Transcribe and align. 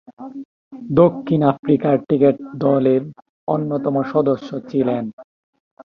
দক্ষিণ 0.95 1.41
Africa 1.51 1.89
cricket 1.97 2.35
দলের 2.57 3.01
অন্যতম 3.47 3.95
সদস্য 4.13 4.49
ছিলেন। 4.69 5.03